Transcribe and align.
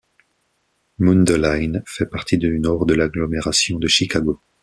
Mundelein 0.97 1.83
fait 1.85 2.07
partie 2.07 2.39
du 2.39 2.59
nord 2.59 2.87
de 2.87 2.95
l’agglomération 2.95 3.77
de 3.77 3.87
Chicago. 3.87 4.41